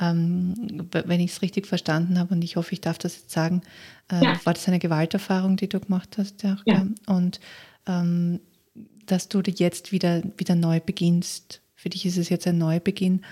[0.00, 0.54] ähm,
[0.92, 3.62] wenn ich es richtig verstanden habe und ich hoffe, ich darf das jetzt sagen,
[4.10, 4.40] äh, ja.
[4.44, 6.42] war das eine Gewalterfahrung, die du gemacht hast?
[6.42, 6.56] Ja.
[6.64, 6.86] ja.
[7.06, 7.40] Und
[7.86, 8.40] ähm,
[9.06, 11.62] dass du jetzt wieder, wieder neu beginnst.
[11.74, 13.22] Für dich ist es jetzt ein Neubeginn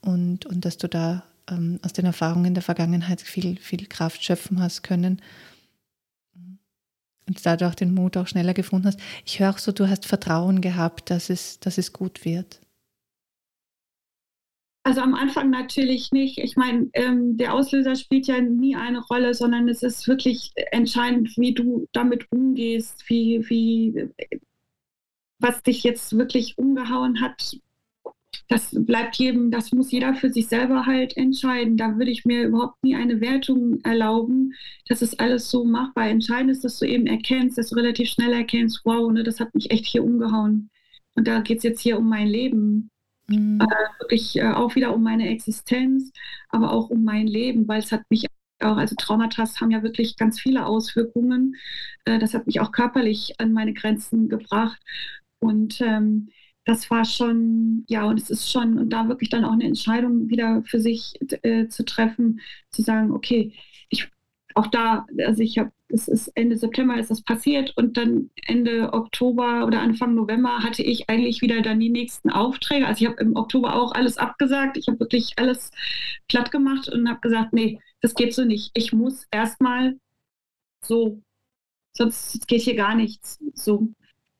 [0.00, 4.60] und, und dass du da ähm, aus den Erfahrungen der Vergangenheit viel, viel Kraft schöpfen
[4.60, 5.20] hast können
[7.26, 9.00] und dadurch den Mut auch schneller gefunden hast.
[9.24, 12.60] Ich höre auch so, du hast Vertrauen gehabt, dass es, dass es gut wird.
[14.86, 16.38] Also am Anfang natürlich nicht.
[16.38, 21.38] Ich meine, ähm, der Auslöser spielt ja nie eine Rolle, sondern es ist wirklich entscheidend,
[21.38, 24.10] wie du damit umgehst, wie, wie
[25.38, 27.56] was dich jetzt wirklich umgehauen hat,
[28.48, 31.76] das bleibt jedem, das muss jeder für sich selber halt entscheiden.
[31.76, 34.54] Da würde ich mir überhaupt nie eine Wertung erlauben.
[34.88, 36.08] Das ist alles so machbar.
[36.08, 39.54] Entscheidend ist, dass du eben erkennst, dass du relativ schnell erkennst, wow, ne, das hat
[39.54, 40.70] mich echt hier umgehauen.
[41.14, 42.90] Und da geht es jetzt hier um mein Leben.
[43.28, 43.60] Mhm.
[43.60, 46.12] Äh, wirklich äh, auch wieder um meine Existenz,
[46.48, 48.26] aber auch um mein Leben, weil es hat mich
[48.60, 51.56] auch, also Traumata haben ja wirklich ganz viele Auswirkungen.
[52.04, 54.80] Äh, das hat mich auch körperlich an meine Grenzen gebracht.
[55.38, 56.28] Und ähm,
[56.64, 60.28] das war schon, ja, und es ist schon, und da wirklich dann auch eine Entscheidung
[60.30, 63.52] wieder für sich äh, zu treffen, zu sagen, okay,
[63.90, 64.10] ich,
[64.54, 68.92] auch da, also ich habe, es ist Ende September ist das passiert und dann Ende
[68.92, 72.86] Oktober oder Anfang November hatte ich eigentlich wieder dann die nächsten Aufträge.
[72.86, 74.76] Also ich habe im Oktober auch alles abgesagt.
[74.76, 75.70] Ich habe wirklich alles
[76.28, 78.70] platt gemacht und habe gesagt, nee, das geht so nicht.
[78.74, 79.98] Ich muss erstmal
[80.84, 81.20] so,
[81.96, 83.38] sonst geht hier gar nichts.
[83.54, 83.88] So.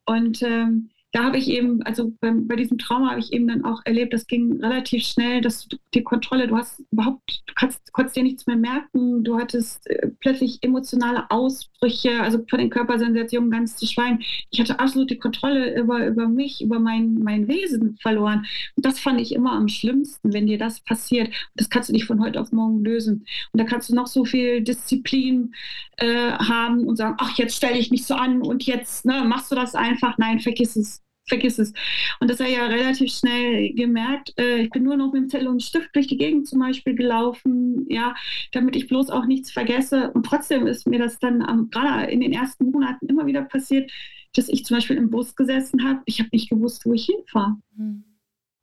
[0.06, 3.64] Und ähm, da habe ich eben, also bei, bei diesem Trauma habe ich eben dann
[3.64, 7.92] auch erlebt, das ging relativ schnell, dass du die Kontrolle, du hast überhaupt, du kannst,
[7.92, 13.48] konntest dir nichts mehr merken, du hattest äh, plötzlich emotionale Ausbrüche, also von den Körpersensationen
[13.48, 14.24] ganz zu schweigen.
[14.50, 18.44] Ich hatte absolut die Kontrolle über, über mich, über mein, mein Wesen verloren.
[18.74, 21.28] Und das fand ich immer am schlimmsten, wenn dir das passiert.
[21.28, 23.24] Und das kannst du nicht von heute auf morgen lösen.
[23.52, 25.54] Und da kannst du noch so viel Disziplin
[25.98, 29.52] äh, haben und sagen, ach, jetzt stelle ich mich so an und jetzt ne, machst
[29.52, 30.18] du das einfach.
[30.18, 31.72] Nein, vergiss es vergiss es.
[32.20, 34.32] Und das habe ich ja relativ schnell gemerkt.
[34.38, 36.94] Äh, ich bin nur noch mit dem Zettel und Stift durch die Gegend zum Beispiel
[36.94, 38.14] gelaufen, ja,
[38.52, 40.10] damit ich bloß auch nichts vergesse.
[40.12, 43.90] Und trotzdem ist mir das dann am, gerade in den ersten Monaten immer wieder passiert,
[44.34, 46.02] dass ich zum Beispiel im Bus gesessen habe.
[46.06, 47.56] Ich habe nicht gewusst, wo ich hinfahre.
[47.76, 48.04] Mhm.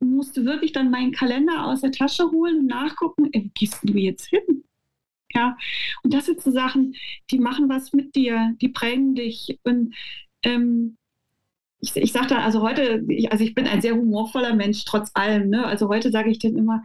[0.00, 3.78] Ich musste wirklich dann meinen Kalender aus der Tasche holen und nachgucken, ey, wo gehst
[3.82, 4.64] du jetzt hin?
[5.34, 5.56] Ja,
[6.02, 6.94] und das sind so Sachen,
[7.30, 9.58] die machen was mit dir, die prägen dich.
[9.62, 9.94] Und
[10.42, 10.98] ähm,
[11.82, 15.50] ich, ich sagte, also heute, ich, also ich bin ein sehr humorvoller Mensch, trotz allem.
[15.50, 15.66] Ne?
[15.66, 16.82] Also heute sage ich dann immer,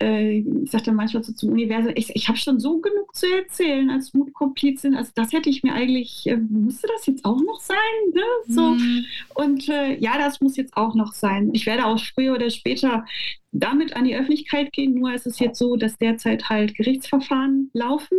[0.00, 3.90] äh, ich sagte manchmal so zum Universum, ich, ich habe schon so genug zu erzählen
[3.90, 4.94] als Mutkomplizin.
[4.94, 7.76] Also das hätte ich mir eigentlich, äh, musste das jetzt auch noch sein?
[8.14, 8.22] Ne?
[8.48, 8.70] So.
[8.70, 9.04] Mhm.
[9.34, 11.50] Und äh, ja, das muss jetzt auch noch sein.
[11.52, 13.04] Ich werde auch früher oder später
[13.52, 14.94] damit an die Öffentlichkeit gehen.
[14.94, 18.16] Nur ist es jetzt so, dass derzeit halt Gerichtsverfahren laufen.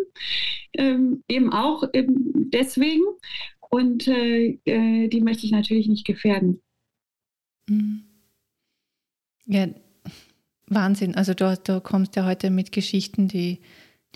[0.73, 3.01] Ähm, eben auch eben deswegen.
[3.71, 6.61] Und äh, äh, die möchte ich natürlich nicht gefährden.
[7.67, 8.03] Mhm.
[9.45, 9.67] Ja,
[10.67, 11.15] Wahnsinn.
[11.15, 13.59] Also du, du kommst ja heute mit Geschichten, die,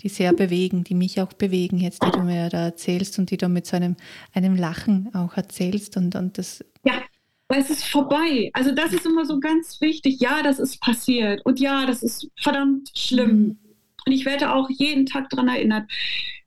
[0.00, 3.38] die sehr bewegen, die mich auch bewegen jetzt, die du mir da erzählst und die
[3.38, 3.96] du mit so einem,
[4.34, 5.96] einem Lachen auch erzählst.
[5.96, 7.02] Und, und das ja,
[7.48, 8.50] weil es ist vorbei.
[8.52, 10.20] Also das ist immer so ganz wichtig.
[10.20, 11.44] Ja, das ist passiert.
[11.46, 13.38] Und ja, das ist verdammt schlimm.
[13.38, 13.58] Mhm.
[14.04, 15.90] Und ich werde auch jeden Tag daran erinnert.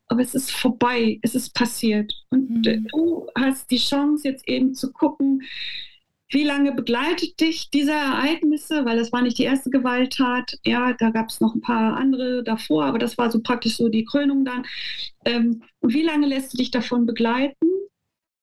[0.09, 1.19] Aber es ist vorbei.
[1.21, 2.13] Es ist passiert.
[2.29, 2.87] Und mhm.
[2.91, 5.43] du hast die Chance, jetzt eben zu gucken,
[6.31, 8.85] wie lange begleitet dich diese Ereignisse?
[8.85, 10.59] Weil das war nicht die erste Gewalttat.
[10.63, 13.89] Ja, da gab es noch ein paar andere davor, aber das war so praktisch so
[13.89, 14.65] die Krönung dann.
[15.25, 17.55] Ähm, und wie lange lässt du dich davon begleiten?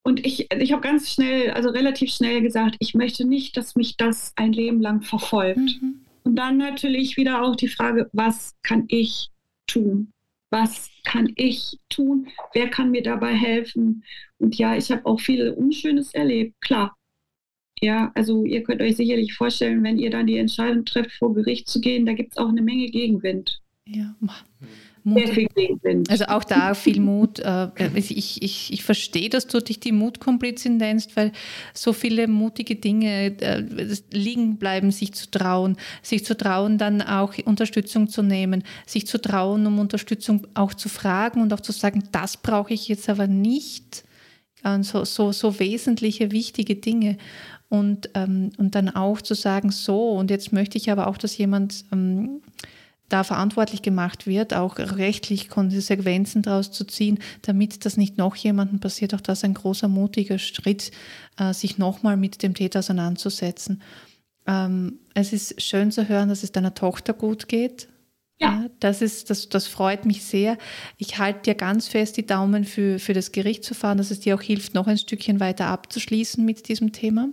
[0.03, 3.97] Und ich, ich habe ganz schnell, also relativ schnell gesagt, ich möchte nicht, dass mich
[3.97, 5.59] das ein Leben lang verfolgt.
[5.81, 6.01] Mhm.
[6.23, 9.29] Und dann natürlich wieder auch die Frage, was kann ich
[9.65, 10.11] tun?
[10.49, 12.27] Was kann ich tun?
[12.53, 14.03] Wer kann mir dabei helfen?
[14.37, 16.95] Und ja, ich habe auch viel Unschönes erlebt, klar.
[17.81, 21.67] Ja, also ihr könnt euch sicherlich vorstellen, wenn ihr dann die Entscheidung trefft, vor Gericht
[21.67, 23.61] zu gehen, da gibt es auch eine Menge Gegenwind.
[23.85, 24.15] Ja,
[25.07, 26.09] Mut.
[26.09, 27.39] Also auch da viel Mut.
[27.39, 31.31] Äh, ich, ich, ich verstehe, dass du dich die Mutkomplizin nennst, weil
[31.73, 33.63] so viele mutige Dinge äh,
[34.11, 39.19] liegen bleiben, sich zu trauen, sich zu trauen, dann auch Unterstützung zu nehmen, sich zu
[39.19, 43.27] trauen, um Unterstützung auch zu fragen und auch zu sagen, das brauche ich jetzt aber
[43.27, 44.03] nicht.
[44.81, 47.17] So, so, so wesentliche, wichtige Dinge
[47.69, 51.37] und, ähm, und dann auch zu sagen, so, und jetzt möchte ich aber auch, dass
[51.37, 52.41] jemand ähm,
[53.09, 58.79] da verantwortlich gemacht wird, auch rechtlich Konsequenzen daraus zu ziehen, damit das nicht noch jemandem
[58.79, 59.13] passiert.
[59.13, 60.91] Auch das ist ein großer, mutiger Schritt,
[61.37, 63.81] äh, sich nochmal mit dem Täter auseinanderzusetzen.
[64.45, 67.87] Ähm, es ist schön zu hören, dass es deiner Tochter gut geht.
[68.39, 68.61] Ja.
[68.61, 68.65] ja.
[68.79, 70.57] das, ist, das, das freut mich sehr.
[70.97, 74.41] Ich halte dir ganz fest die Daumen für, für das Gerichtsverfahren, dass es dir auch
[74.41, 77.29] hilft, noch ein Stückchen weiter abzuschließen mit diesem Thema.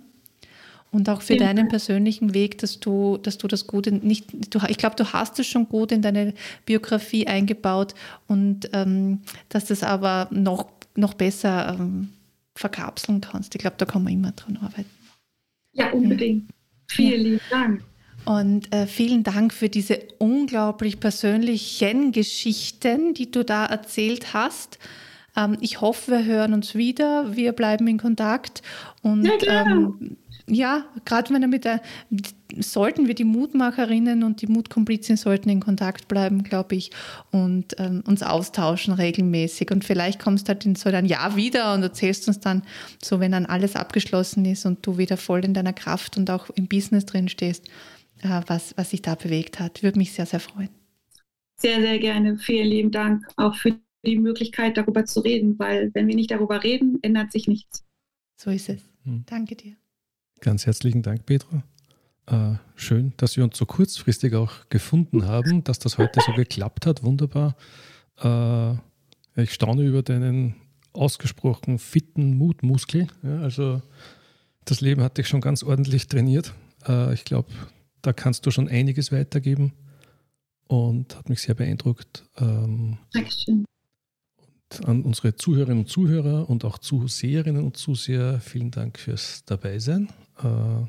[0.95, 4.61] Und auch für deinen persönlichen Weg, dass du, dass du das gut in, nicht, du,
[4.69, 6.35] ich glaube, du hast es schon gut in deine
[6.67, 7.97] Biografie eingebaut
[8.29, 12.11] und ähm, dass das aber noch, noch besser ähm,
[12.55, 13.57] verkapseln kannst.
[13.57, 14.89] Ich glaube, da kann man immer dran arbeiten.
[15.73, 16.45] Ja, unbedingt.
[16.49, 16.55] Ja.
[16.87, 17.83] Vielen lieben Dank.
[18.25, 24.79] Und äh, vielen Dank für diese unglaublich persönlichen Geschichten, die du da erzählt hast.
[25.37, 27.35] Ähm, ich hoffe, wir hören uns wieder.
[27.37, 28.63] Wir bleiben in Kontakt.
[29.03, 31.81] Und ja, ähm, ja, gerade wenn er mit der,
[32.59, 36.91] sollten wir die Mutmacherinnen und die Mutkomplizien sollten in Kontakt bleiben, glaube ich,
[37.31, 39.71] und ähm, uns austauschen regelmäßig.
[39.71, 42.63] Und vielleicht kommst du halt in so ein Jahr wieder und erzählst uns dann,
[43.03, 46.51] so wenn dann alles abgeschlossen ist und du wieder voll in deiner Kraft und auch
[46.51, 47.67] im Business drin stehst,
[48.23, 49.83] äh, was, was sich da bewegt hat.
[49.83, 50.71] Würde mich sehr, sehr freuen.
[51.57, 52.37] Sehr, sehr gerne.
[52.37, 56.63] Vielen lieben Dank auch für die Möglichkeit, darüber zu reden, weil wenn wir nicht darüber
[56.63, 57.85] reden, ändert sich nichts.
[58.37, 58.83] So ist es.
[59.05, 59.25] Hm.
[59.27, 59.77] Danke dir.
[60.41, 61.63] Ganz herzlichen Dank, Petra.
[62.27, 66.87] Äh, schön, dass wir uns so kurzfristig auch gefunden haben, dass das heute so geklappt
[66.87, 67.03] hat.
[67.03, 67.57] Wunderbar.
[68.23, 68.75] Äh,
[69.43, 70.55] ich staune über deinen
[70.93, 73.09] ausgesprochen fitten Mutmuskel.
[73.23, 73.83] Ja, also
[74.65, 76.55] das Leben hat dich schon ganz ordentlich trainiert.
[76.87, 77.51] Äh, ich glaube,
[78.01, 79.73] da kannst du schon einiges weitergeben
[80.67, 82.25] und hat mich sehr beeindruckt.
[82.39, 83.65] Ähm, Dankeschön
[84.85, 90.09] an unsere Zuhörerinnen und Zuhörer und auch Zuseherinnen und Zuseher vielen Dank fürs Dabeisein.
[90.39, 90.87] Äh,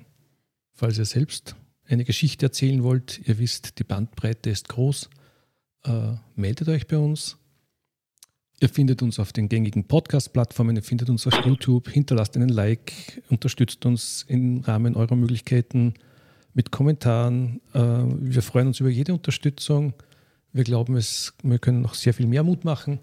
[0.73, 1.55] falls ihr selbst
[1.87, 5.09] eine Geschichte erzählen wollt, ihr wisst, die Bandbreite ist groß,
[5.85, 7.37] äh, meldet euch bei uns.
[8.61, 13.21] Ihr findet uns auf den gängigen Podcast-Plattformen, ihr findet uns auf YouTube, hinterlasst einen Like,
[13.29, 15.93] unterstützt uns im Rahmen eurer Möglichkeiten
[16.53, 17.61] mit Kommentaren.
[17.73, 19.93] Äh, wir freuen uns über jede Unterstützung.
[20.53, 22.99] Wir glauben, es, wir können noch sehr viel mehr Mut machen.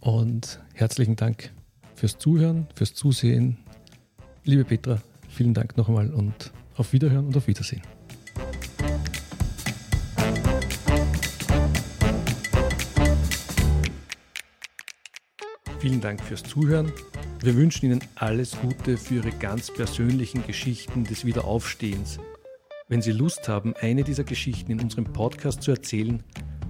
[0.00, 1.52] Und herzlichen Dank
[1.94, 3.58] fürs Zuhören, fürs Zusehen.
[4.44, 7.82] Liebe Petra, vielen Dank nochmal und auf Wiederhören und auf Wiedersehen.
[15.78, 16.92] Vielen Dank fürs Zuhören.
[17.42, 22.18] Wir wünschen Ihnen alles Gute für Ihre ganz persönlichen Geschichten des Wiederaufstehens.
[22.88, 26.22] Wenn Sie Lust haben, eine dieser Geschichten in unserem Podcast zu erzählen,